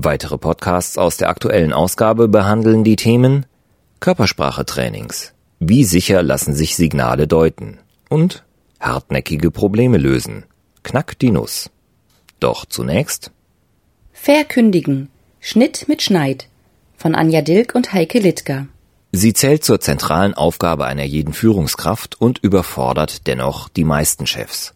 [0.00, 3.46] Weitere Podcasts aus der aktuellen Ausgabe behandeln die Themen
[3.98, 5.32] Körpersprache-Trainings.
[5.58, 7.78] Wie sicher lassen sich Signale deuten?
[8.08, 8.44] Und
[8.78, 10.44] hartnäckige Probleme lösen.
[10.84, 11.70] Knack die Nuss.
[12.38, 13.32] Doch zunächst
[14.12, 15.08] Verkündigen.
[15.40, 16.46] Schnitt mit Schneid
[16.96, 18.68] von Anja Dilk und Heike Littger.
[19.10, 24.74] Sie zählt zur zentralen Aufgabe einer jeden Führungskraft und überfordert dennoch die meisten Chefs.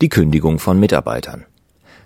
[0.00, 1.44] Die Kündigung von Mitarbeitern.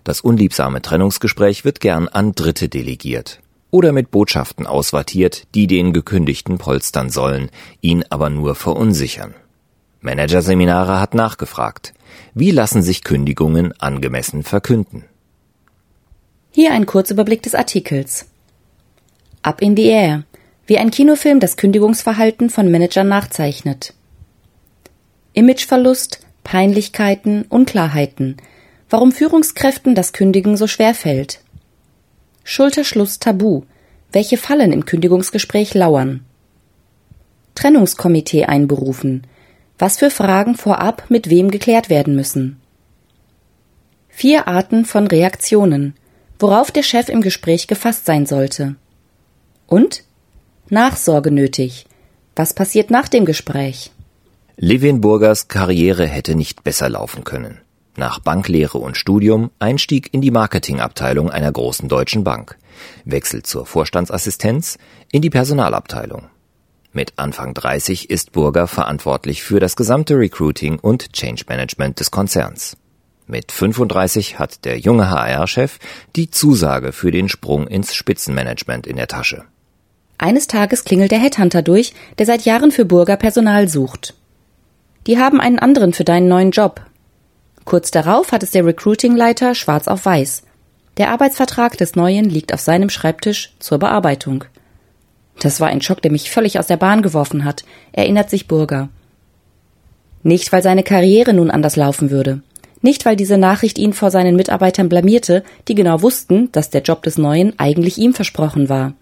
[0.08, 6.56] Das unliebsame Trennungsgespräch wird gern an Dritte delegiert oder mit Botschaften auswartiert, die den Gekündigten
[6.56, 7.50] polstern sollen,
[7.82, 9.34] ihn aber nur verunsichern.
[10.00, 11.92] Managerseminare hat nachgefragt,
[12.32, 15.04] wie lassen sich Kündigungen angemessen verkünden?
[16.52, 18.28] Hier ein Kurzüberblick des Artikels.
[19.42, 20.24] Up in the Air,
[20.66, 23.92] wie ein Kinofilm das Kündigungsverhalten von Managern nachzeichnet.
[25.34, 28.38] Imageverlust, Peinlichkeiten, Unklarheiten,
[28.90, 31.40] warum Führungskräften das Kündigen so schwer fällt.
[32.44, 33.62] Schulterschluss Tabu,
[34.12, 36.24] welche Fallen im Kündigungsgespräch lauern.
[37.54, 39.26] Trennungskomitee einberufen,
[39.78, 42.60] was für Fragen vorab mit wem geklärt werden müssen.
[44.08, 45.94] Vier Arten von Reaktionen,
[46.38, 48.76] worauf der Chef im Gespräch gefasst sein sollte.
[49.66, 50.04] Und
[50.70, 51.86] Nachsorge nötig.
[52.36, 53.90] Was passiert nach dem Gespräch?
[54.56, 57.60] Levin Burgers Karriere hätte nicht besser laufen können.
[57.98, 62.56] Nach Banklehre und Studium Einstieg in die Marketingabteilung einer großen deutschen Bank,
[63.04, 64.78] Wechsel zur Vorstandsassistenz
[65.10, 66.28] in die Personalabteilung.
[66.92, 72.76] Mit Anfang 30 ist Burger verantwortlich für das gesamte Recruiting und Change Management des Konzerns.
[73.26, 75.80] Mit 35 hat der junge HR-Chef
[76.14, 79.42] die Zusage für den Sprung ins Spitzenmanagement in der Tasche.
[80.18, 84.14] Eines Tages klingelt der Headhunter durch, der seit Jahren für Burger Personal sucht.
[85.08, 86.80] Die haben einen anderen für deinen neuen Job,
[87.68, 90.42] Kurz darauf hat es der Recruiting-Leiter schwarz auf weiß.
[90.96, 94.44] Der Arbeitsvertrag des Neuen liegt auf seinem Schreibtisch zur Bearbeitung.
[95.40, 98.88] Das war ein Schock, der mich völlig aus der Bahn geworfen hat, erinnert sich Burger.
[100.22, 102.40] Nicht, weil seine Karriere nun anders laufen würde.
[102.80, 107.02] Nicht, weil diese Nachricht ihn vor seinen Mitarbeitern blamierte, die genau wussten, dass der Job
[107.02, 108.94] des Neuen eigentlich ihm versprochen war.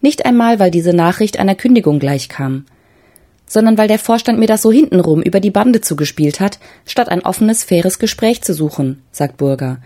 [0.00, 2.64] Nicht einmal, weil diese Nachricht einer Kündigung gleichkam
[3.52, 7.20] sondern weil der Vorstand mir das so hintenrum über die Bande zugespielt hat, statt ein
[7.22, 9.76] offenes, faires Gespräch zu suchen, sagt Burger.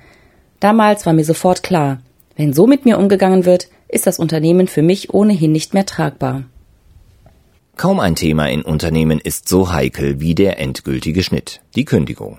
[0.60, 1.98] Damals war mir sofort klar,
[2.36, 6.44] wenn so mit mir umgegangen wird, ist das Unternehmen für mich ohnehin nicht mehr tragbar.
[7.76, 12.38] Kaum ein Thema in Unternehmen ist so heikel wie der endgültige Schnitt, die Kündigung.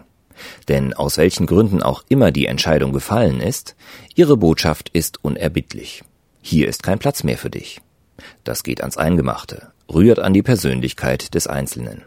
[0.70, 3.76] Denn aus welchen Gründen auch immer die Entscheidung gefallen ist,
[4.16, 6.06] ihre Botschaft ist unerbittlich.
[6.42, 7.82] Hier ist kein Platz mehr für dich.
[8.46, 12.04] Das geht ans Eingemachte, rührt an die Persönlichkeit des Einzelnen.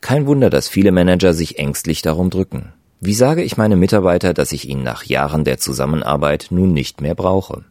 [0.00, 2.72] Kein Wunder, dass viele Manager sich ängstlich darum drücken.
[3.00, 7.14] Wie sage ich meinem Mitarbeiter, dass ich ihn nach Jahren der Zusammenarbeit nun nicht mehr
[7.14, 7.64] brauche?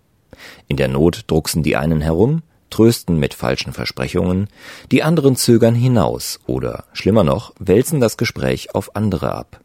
[0.68, 4.48] In der Not drucksen die einen herum, trösten mit falschen Versprechungen,
[4.92, 9.60] die anderen zögern hinaus oder, schlimmer noch, wälzen das Gespräch auf andere ab.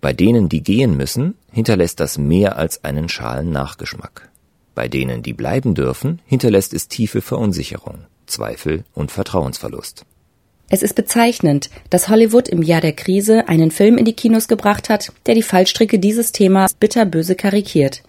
[0.00, 4.30] Bei denen, die gehen müssen, hinterlässt das mehr als einen schalen Nachgeschmack.
[4.74, 8.06] Bei denen, die bleiben dürfen, hinterlässt es tiefe Verunsicherung.
[8.28, 10.04] Zweifel und Vertrauensverlust.
[10.70, 14.90] Es ist bezeichnend, dass Hollywood im Jahr der Krise einen Film in die Kinos gebracht
[14.90, 18.02] hat, der die Fallstricke dieses Themas bitterböse karikiert.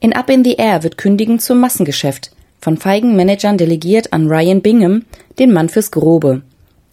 [0.00, 4.60] In Up in the Air wird Kündigen zum Massengeschäft, von feigen Managern delegiert an Ryan
[4.60, 5.04] Bingham,
[5.38, 6.42] den Mann fürs Grobe.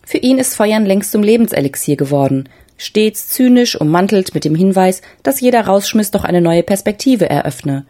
[0.05, 2.47] Für ihn ist Feuern längst zum Lebenselixier geworden,
[2.77, 7.85] stets zynisch ummantelt mit dem Hinweis, dass jeder Rausschmiss doch eine neue Perspektive eröffne,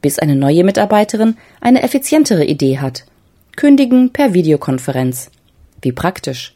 [0.00, 3.04] bis eine neue Mitarbeiterin eine effizientere Idee hat–
[3.56, 5.30] Kündigen per Videokonferenz.
[5.82, 6.54] Wie praktisch.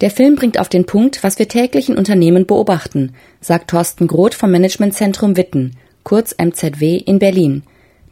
[0.00, 4.34] Der Film bringt auf den Punkt, was wir täglich in Unternehmen beobachten, sagt Thorsten Groth
[4.34, 7.62] vom Managementzentrum Witten, kurz MZW in Berlin.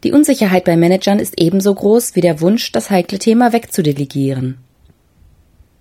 [0.03, 4.57] Die Unsicherheit bei Managern ist ebenso groß wie der Wunsch, das heikle Thema wegzudelegieren.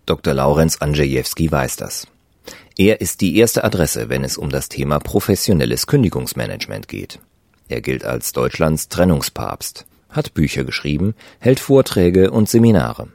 [0.07, 0.35] Dr.
[0.35, 2.07] Laurenz Andrzejewski weiß das.
[2.77, 7.21] Er ist die erste Adresse, wenn es um das Thema professionelles Kündigungsmanagement geht.
[7.69, 13.09] Er gilt als Deutschlands Trennungspapst hat Bücher geschrieben, hält Vorträge und Seminare.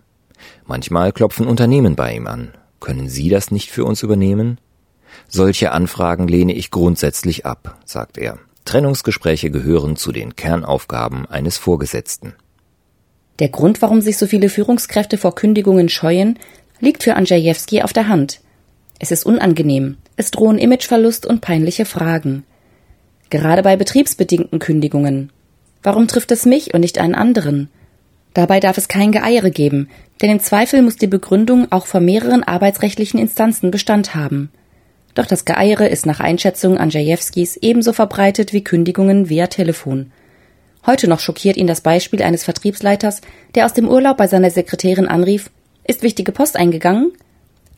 [0.66, 2.54] Manchmal klopfen Unternehmen bei ihm an.
[2.80, 4.60] Können Sie das nicht für uns übernehmen?
[5.28, 8.40] Solche Anfragen lehne ich grundsätzlich ab, sagt er.
[8.66, 12.34] Trennungsgespräche gehören zu den Kernaufgaben eines Vorgesetzten.
[13.40, 16.40] Der Grund, warum sich so viele Führungskräfte vor Kündigungen scheuen,
[16.80, 18.42] liegt für Andrzejewski auf der Hand.
[19.00, 22.44] Es ist unangenehm, es drohen Imageverlust und peinliche Fragen.
[23.30, 25.32] Gerade bei betriebsbedingten Kündigungen.
[25.84, 27.70] Warum trifft es mich und nicht einen anderen?
[28.34, 29.90] Dabei darf es kein Geeiere geben,
[30.22, 34.50] denn im Zweifel muss die Begründung auch vor mehreren arbeitsrechtlichen Instanzen Bestand haben.
[35.14, 40.12] Doch das Geeiere ist nach Einschätzung Andrzejewskis ebenso verbreitet wie Kündigungen via Telefon.
[40.86, 43.22] Heute noch schockiert ihn das Beispiel eines Vertriebsleiters,
[43.54, 45.52] der aus dem Urlaub bei seiner Sekretärin anrief,
[45.86, 47.12] ist wichtige Post eingegangen?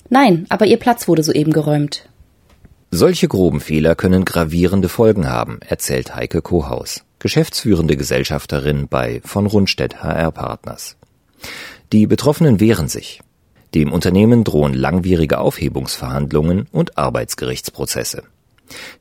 [0.09, 2.07] Nein, aber ihr Platz wurde soeben geräumt.
[2.91, 10.01] Solche groben Fehler können gravierende Folgen haben, erzählt Heike Kohaus, geschäftsführende Gesellschafterin bei von Rundstedt
[10.03, 10.95] HR Partners.
[11.91, 13.21] Die Betroffenen wehren sich.
[13.73, 18.23] Dem Unternehmen drohen langwierige Aufhebungsverhandlungen und Arbeitsgerichtsprozesse.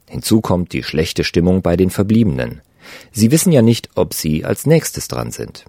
[0.08, 2.60] Hinzu kommt die schlechte Stimmung bei den Verbliebenen.
[3.12, 5.64] Sie wissen ja nicht, ob sie als nächstes dran sind.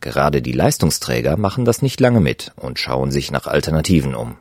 [0.00, 4.36] Gerade die Leistungsträger machen das nicht lange mit und schauen sich nach Alternativen um.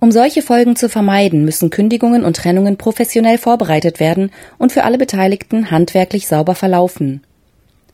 [0.00, 4.96] Um solche Folgen zu vermeiden, müssen Kündigungen und Trennungen professionell vorbereitet werden und für alle
[4.96, 7.22] Beteiligten handwerklich sauber verlaufen.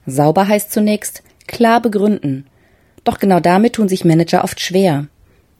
[0.06, 2.46] Sauber heißt zunächst klar begründen.
[3.02, 5.08] Doch genau damit tun sich Manager oft schwer.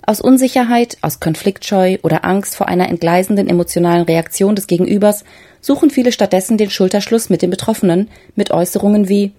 [0.02, 5.24] Aus Unsicherheit, aus Konfliktscheu oder Angst vor einer entgleisenden emotionalen Reaktion des Gegenübers
[5.60, 9.32] suchen viele stattdessen den Schulterschluss mit den Betroffenen mit Äußerungen wie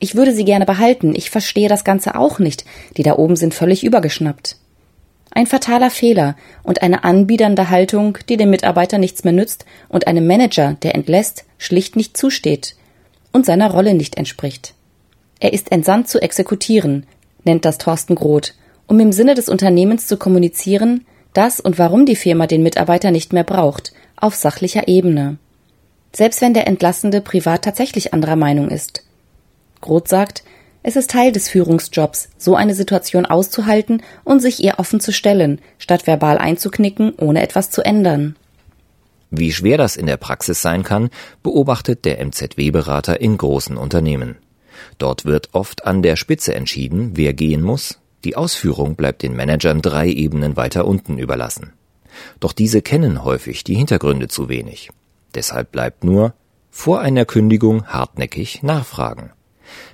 [0.00, 2.66] Ich würde sie gerne behalten, ich verstehe das Ganze auch nicht,
[2.98, 4.56] die da oben sind völlig übergeschnappt.
[5.34, 10.26] Ein fataler Fehler und eine anbiedernde Haltung, die dem Mitarbeiter nichts mehr nützt und einem
[10.26, 12.76] Manager, der entlässt, schlicht nicht zusteht
[13.32, 14.74] und seiner Rolle nicht entspricht.
[15.40, 17.06] Er ist entsandt zu exekutieren,
[17.44, 18.54] nennt das Thorsten Groth,
[18.86, 23.32] um im Sinne des Unternehmens zu kommunizieren, dass und warum die Firma den Mitarbeiter nicht
[23.32, 25.38] mehr braucht, auf sachlicher Ebene.
[26.12, 29.04] Selbst wenn der Entlassende privat tatsächlich anderer Meinung ist.
[29.80, 30.44] Groth sagt,
[30.82, 35.60] es ist Teil des Führungsjobs, so eine Situation auszuhalten und sich ihr offen zu stellen,
[35.78, 38.36] statt verbal einzuknicken, ohne etwas zu ändern.
[39.30, 41.10] Wie schwer das in der Praxis sein kann,
[41.42, 44.36] beobachtet der MZW-Berater in großen Unternehmen.
[44.98, 47.98] Dort wird oft an der Spitze entschieden, wer gehen muss.
[48.24, 51.72] Die Ausführung bleibt den Managern drei Ebenen weiter unten überlassen.
[52.40, 54.90] Doch diese kennen häufig die Hintergründe zu wenig.
[55.34, 56.34] Deshalb bleibt nur
[56.70, 59.30] vor einer Kündigung hartnäckig nachfragen.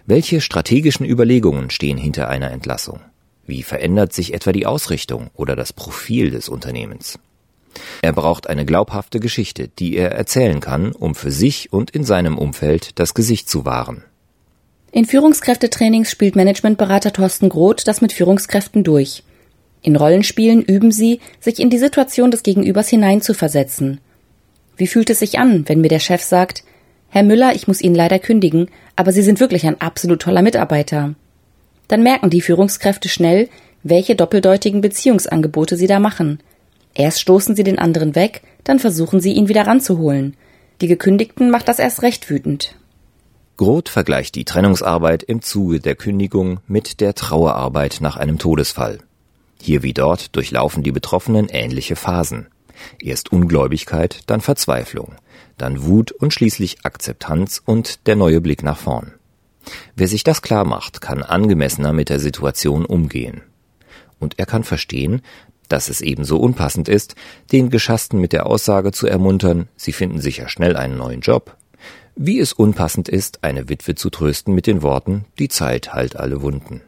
[0.07, 3.01] Welche strategischen Überlegungen stehen hinter einer Entlassung?
[3.47, 7.19] Wie verändert sich etwa die Ausrichtung oder das Profil des Unternehmens?
[8.03, 12.39] Er braucht eine glaubhafte Geschichte, die er erzählen kann, um für sich und in seinem
[12.39, 14.05] Umfeld das Gesicht zu wahren.
[14.91, 19.23] In Führungskräftetrainings spielt Managementberater Thorsten Groth das mit Führungskräften durch.
[19.83, 24.01] In Rollenspielen üben sie, sich in die Situation des Gegenübers hineinzuversetzen.
[24.77, 26.65] Wie fühlt es sich an, wenn mir der Chef sagt,
[27.11, 31.15] Herr Müller, ich muss Ihnen leider kündigen, aber Sie sind wirklich ein absolut toller Mitarbeiter.
[31.89, 33.49] Dann merken die Führungskräfte schnell,
[33.83, 36.41] welche doppeldeutigen Beziehungsangebote sie da machen.
[36.95, 40.37] Erst stoßen sie den anderen weg, dann versuchen sie ihn wieder ranzuholen.
[40.81, 42.77] Die Gekündigten macht das erst recht wütend.
[43.57, 48.99] Groth vergleicht die Trennungsarbeit im Zuge der Kündigung mit der Trauerarbeit nach einem Todesfall.
[49.61, 52.47] Hier wie dort durchlaufen die Betroffenen ähnliche Phasen.
[53.01, 55.15] Erst Ungläubigkeit, dann Verzweiflung,
[55.57, 59.15] dann Wut und schließlich Akzeptanz und der neue Blick nach vorn.
[59.95, 63.43] Wer sich das klar macht, kann angemessener mit der Situation umgehen.
[64.19, 65.23] Und er kann verstehen,
[65.69, 67.15] dass es ebenso unpassend ist,
[67.53, 71.57] den Geschassten mit der Aussage zu ermuntern, sie finden sicher schnell einen neuen Job,
[72.17, 76.43] wie es unpassend ist, eine Witwe zu trösten mit den Worten, die Zeit heilt alle
[76.43, 76.81] Wunden.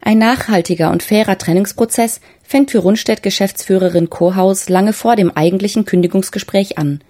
[0.00, 6.78] Ein nachhaltiger und fairer Trennungsprozess fängt für Rundstedt Geschäftsführerin Kohaus lange vor dem eigentlichen Kündigungsgespräch
[6.78, 7.00] an.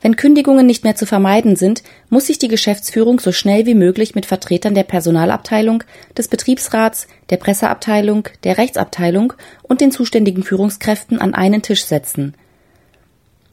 [0.00, 4.14] Wenn Kündigungen nicht mehr zu vermeiden sind, muss sich die Geschäftsführung so schnell wie möglich
[4.14, 5.84] mit Vertretern der Personalabteilung,
[6.16, 9.32] des Betriebsrats, der Presseabteilung, der Rechtsabteilung
[9.62, 12.34] und den zuständigen Führungskräften an einen Tisch setzen.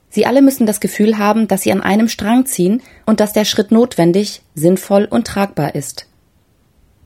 [0.10, 3.46] Sie alle müssen das Gefühl haben, dass sie an einem Strang ziehen und dass der
[3.46, 6.05] Schritt notwendig, sinnvoll und tragbar ist.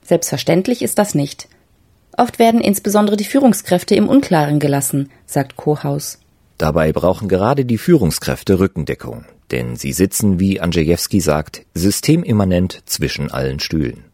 [0.08, 1.50] Selbstverständlich ist das nicht.
[2.18, 6.20] Oft werden insbesondere die Führungskräfte im Unklaren gelassen, sagt Kohaus.
[6.58, 13.60] Dabei brauchen gerade die Führungskräfte Rückendeckung, denn sie sitzen, wie Andrzejewski sagt, systemimmanent zwischen allen
[13.60, 14.06] Stühlen.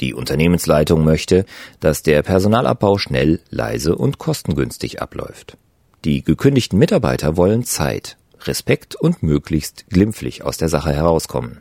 [0.00, 1.46] Die Unternehmensleitung möchte,
[1.80, 5.58] dass der Personalabbau schnell, leise und kostengünstig abläuft.
[6.04, 11.60] Die gekündigten Mitarbeiter wollen Zeit, Respekt und möglichst glimpflich aus der Sache herauskommen.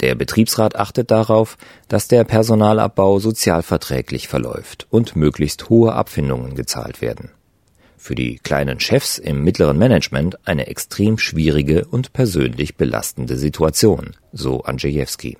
[0.00, 1.56] Der Betriebsrat achtet darauf,
[1.88, 7.30] dass der Personalabbau sozialverträglich verläuft und möglichst hohe Abfindungen gezahlt werden
[7.98, 14.62] für die kleinen Chefs im mittleren Management eine extrem schwierige und persönlich belastende Situation, so
[14.62, 15.36] Andrzejewski.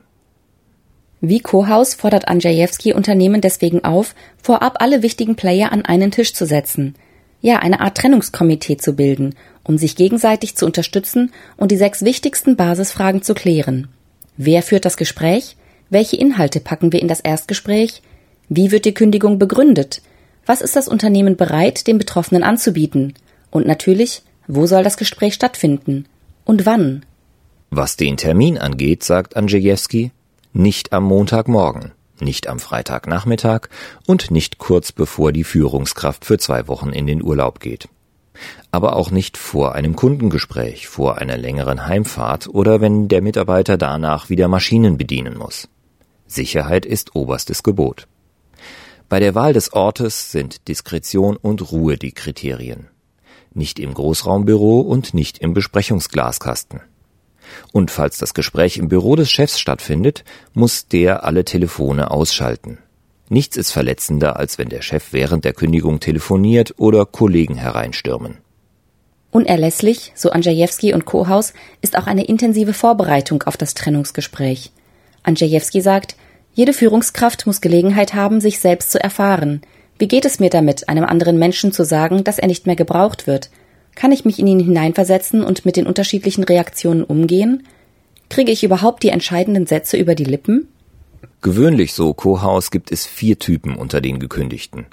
[1.20, 6.46] Wie Kohaus fordert Andrzejewski Unternehmen deswegen auf, vorab alle wichtigen Player an einen Tisch zu
[6.46, 6.94] setzen.
[7.40, 9.34] Ja, eine Art Trennungskomitee zu bilden,
[9.64, 13.88] um sich gegenseitig zu unterstützen und die sechs wichtigsten Basisfragen zu klären.
[14.40, 15.56] Wer führt das Gespräch?
[15.90, 18.02] Welche Inhalte packen wir in das Erstgespräch?
[18.48, 20.00] Wie wird die Kündigung begründet?
[20.46, 23.14] Was ist das Unternehmen bereit, den Betroffenen anzubieten?
[23.50, 26.06] Und natürlich, wo soll das Gespräch stattfinden?
[26.44, 27.04] Und wann?
[27.70, 30.12] Was den Termin angeht, sagt Andrzejewski,
[30.52, 31.90] nicht am Montagmorgen,
[32.20, 33.68] nicht am Freitagnachmittag
[34.06, 37.88] und nicht kurz bevor die Führungskraft für zwei Wochen in den Urlaub geht.
[38.70, 44.28] Aber auch nicht vor einem Kundengespräch, vor einer längeren Heimfahrt oder wenn der Mitarbeiter danach
[44.28, 45.68] wieder Maschinen bedienen muss.
[46.26, 48.06] Sicherheit ist oberstes Gebot.
[49.08, 52.88] Bei der Wahl des Ortes sind Diskretion und Ruhe die Kriterien.
[53.54, 56.82] Nicht im Großraumbüro und nicht im Besprechungsglaskasten.
[57.72, 62.78] Und falls das Gespräch im Büro des Chefs stattfindet, muss der alle Telefone ausschalten.
[63.28, 68.38] Nichts ist verletzender, als wenn der Chef während der Kündigung telefoniert oder Kollegen hereinstürmen.
[69.30, 74.72] Unerlässlich, so Andrzejewski und Kohaus, ist auch eine intensive Vorbereitung auf das Trennungsgespräch.
[75.22, 76.16] Andrzejewski sagt,
[76.54, 79.60] jede Führungskraft muss Gelegenheit haben, sich selbst zu erfahren.
[79.98, 83.26] Wie geht es mir damit, einem anderen Menschen zu sagen, dass er nicht mehr gebraucht
[83.26, 83.50] wird,
[83.94, 87.64] kann ich mich in ihn hineinversetzen und mit den unterschiedlichen Reaktionen umgehen?
[88.30, 90.68] Kriege ich überhaupt die entscheidenden Sätze über die Lippen?
[91.40, 94.86] Gewöhnlich, so Kohaus, gibt es vier Typen unter den Gekündigten.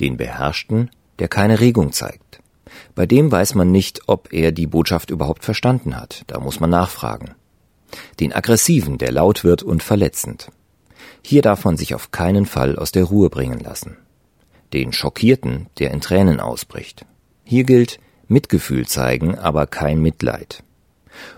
[0.00, 2.40] Den Beherrschten, der keine Regung zeigt.
[2.94, 6.24] Bei dem weiß man nicht, ob er die Botschaft überhaupt verstanden hat.
[6.26, 7.34] Da muss man nachfragen.
[8.18, 10.50] Den Aggressiven, der laut wird und verletzend.
[11.22, 13.96] Hier darf man sich auf keinen Fall aus der Ruhe bringen lassen.
[14.72, 17.06] Den Schockierten, der in Tränen ausbricht.
[17.44, 20.62] Hier gilt, Mitgefühl zeigen, aber kein Mitleid.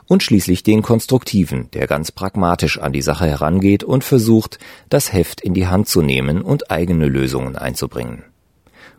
[0.06, 4.58] Und schließlich den Konstruktiven, der ganz pragmatisch an die Sache herangeht und versucht,
[4.88, 8.24] das Heft in die Hand zu nehmen und eigene Lösungen einzubringen.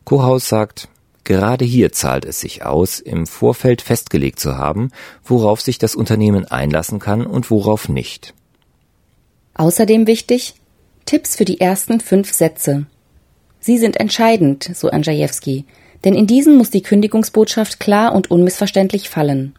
[0.04, 0.90] Kohaus sagt,
[1.24, 4.92] gerade hier zahlt es sich aus, im Vorfeld festgelegt zu haben,
[5.24, 8.34] worauf sich das Unternehmen einlassen kann und worauf nicht.
[9.54, 10.56] Außerdem wichtig,
[11.06, 12.86] Tipps für die ersten fünf Sätze.
[13.60, 15.66] Sie sind entscheidend, so Andrzejewski,
[16.04, 19.54] denn in diesen muss die Kündigungsbotschaft klar und unmissverständlich fallen.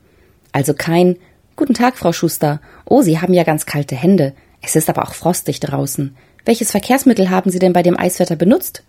[0.52, 1.16] Also kein
[1.54, 2.60] Guten Tag, Frau Schuster.
[2.86, 4.32] Oh, Sie haben ja ganz kalte Hände.
[4.62, 6.16] Es ist aber auch frostig draußen.
[6.46, 8.82] Welches Verkehrsmittel haben Sie denn bei dem Eiswetter benutzt?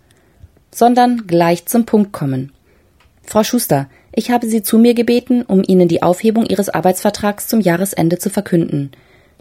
[0.70, 2.52] Sondern gleich zum Punkt kommen.
[3.22, 7.60] Frau Schuster, ich habe Sie zu mir gebeten, um Ihnen die Aufhebung Ihres Arbeitsvertrags zum
[7.60, 8.92] Jahresende zu verkünden.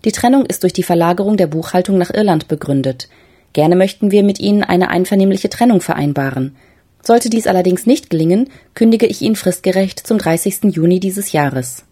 [0.03, 3.07] Die Trennung ist durch die Verlagerung der Buchhaltung nach Irland begründet.
[3.53, 6.55] Gerne möchten wir mit Ihnen eine einvernehmliche Trennung vereinbaren.
[7.01, 10.75] Sollte dies allerdings nicht gelingen, kündige ich ihn fristgerecht zum 30.
[10.75, 11.85] Juni dieses Jahres.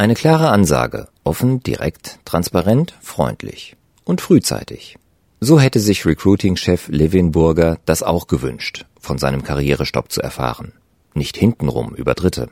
[0.00, 4.96] Eine klare Ansage, offen, direkt, transparent, freundlich und frühzeitig.
[5.40, 10.72] So hätte sich Recruiting-Chef Levin Burger das auch gewünscht, von seinem Karrierestopp zu erfahren.
[11.12, 12.48] Nicht hintenrum über Dritte.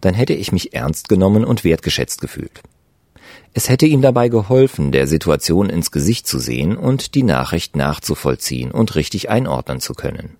[0.00, 2.62] Dann hätte ich mich ernst genommen und wertgeschätzt gefühlt.
[3.54, 8.72] Es hätte ihm dabei geholfen, der Situation ins Gesicht zu sehen und die Nachricht nachzuvollziehen
[8.72, 10.36] und richtig einordnen zu können.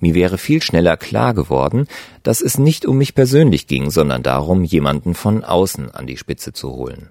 [0.00, 1.86] Mir wäre viel schneller klar geworden,
[2.22, 6.52] dass es nicht um mich persönlich ging, sondern darum, jemanden von außen an die Spitze
[6.52, 7.10] zu holen.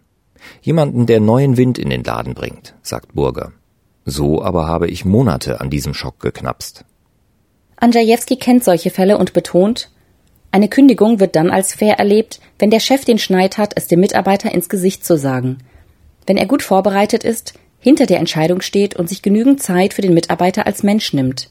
[0.61, 3.51] Jemanden, der neuen Wind in den Laden bringt, sagt Burger.
[4.05, 6.83] So aber habe ich Monate an diesem Schock geknapst.
[7.77, 9.91] Andrzejewski kennt solche Fälle und betont,
[10.51, 13.99] eine Kündigung wird dann als fair erlebt, wenn der Chef den Schneid hat, es dem
[13.99, 15.59] Mitarbeiter ins Gesicht zu sagen.
[16.25, 20.13] Wenn er gut vorbereitet ist, hinter der Entscheidung steht und sich genügend Zeit für den
[20.13, 21.49] Mitarbeiter als Mensch nimmt.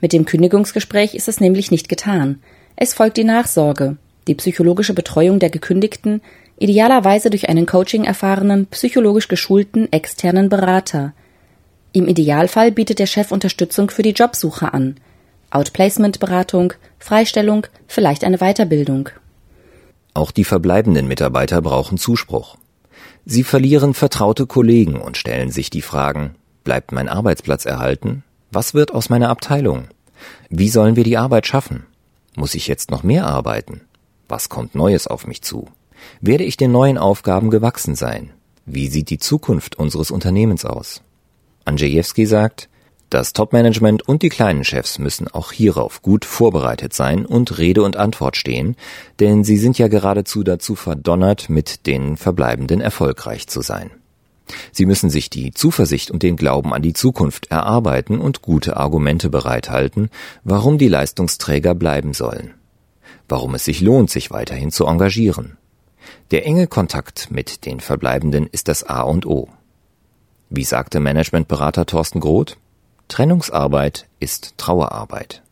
[0.00, 2.40] Mit dem Kündigungsgespräch ist es nämlich nicht getan.
[2.76, 6.22] Es folgt die Nachsorge, die psychologische Betreuung der Gekündigten,
[6.58, 11.12] idealerweise durch einen Coaching erfahrenen, psychologisch geschulten externen Berater.
[11.92, 14.96] Im Idealfall bietet der Chef Unterstützung für die Jobsuche an.
[15.50, 19.08] Outplacement-Beratung, Freistellung, vielleicht eine Weiterbildung.
[20.14, 22.56] Auch die verbleibenden Mitarbeiter brauchen Zuspruch.
[23.24, 28.22] Sie verlieren vertraute Kollegen und stellen sich die Fragen, bleibt mein Arbeitsplatz erhalten?
[28.52, 29.84] Was wird aus meiner Abteilung?
[30.48, 31.86] Wie sollen wir die Arbeit schaffen?
[32.34, 33.82] Muss ich jetzt noch mehr arbeiten?
[34.28, 35.68] Was kommt Neues auf mich zu?
[36.20, 38.30] Werde ich den neuen Aufgaben gewachsen sein?
[38.66, 41.02] Wie sieht die Zukunft unseres Unternehmens aus?
[41.64, 42.68] Andrzejewski sagt,
[43.08, 47.96] das Topmanagement und die kleinen Chefs müssen auch hierauf gut vorbereitet sein und Rede und
[47.96, 48.76] Antwort stehen,
[49.20, 53.90] denn sie sind ja geradezu dazu verdonnert, mit den Verbleibenden erfolgreich zu sein.
[54.72, 59.30] Sie müssen sich die Zuversicht und den Glauben an die Zukunft erarbeiten und gute Argumente
[59.30, 60.10] bereithalten,
[60.44, 62.54] warum die Leistungsträger bleiben sollen.
[63.28, 65.56] Warum es sich lohnt, sich weiterhin zu engagieren.
[66.30, 69.48] Der enge Kontakt mit den Verbleibenden ist das A und O.
[70.48, 72.56] Wie sagte Managementberater Thorsten Groth?
[73.08, 75.42] Trennungsarbeit ist Trauerarbeit.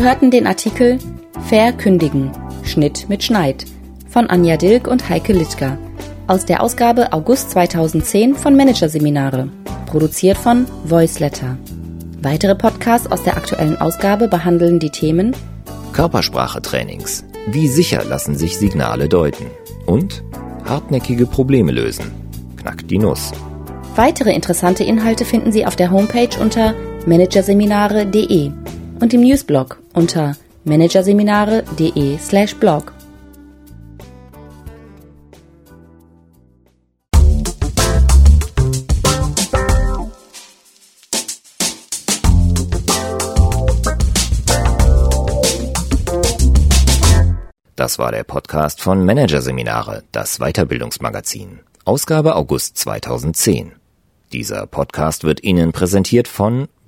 [0.00, 0.98] Sie hörten den Artikel
[1.48, 2.30] Verkündigen,
[2.62, 3.66] Schnitt mit Schneid
[4.08, 5.76] von Anja Dilk und Heike Littger
[6.26, 9.50] aus der Ausgabe August 2010 von Managerseminare,
[9.84, 11.58] produziert von Voiceletter.
[12.22, 15.36] Weitere Podcasts aus der aktuellen Ausgabe behandeln die Themen
[15.92, 17.22] Körpersprache-Trainings.
[17.48, 19.44] Wie sicher lassen sich Signale deuten?
[19.84, 20.24] Und
[20.64, 22.10] hartnäckige Probleme lösen.
[22.56, 23.32] Knackt die Nuss.
[23.96, 28.52] Weitere interessante Inhalte finden Sie auf der Homepage unter managerseminare.de
[29.00, 32.92] und im Newsblog unter managerseminare.de/blog.
[47.80, 51.60] Das war der Podcast von Managerseminare, das Weiterbildungsmagazin.
[51.86, 53.72] Ausgabe August 2010.
[54.34, 56.68] Dieser Podcast wird Ihnen präsentiert von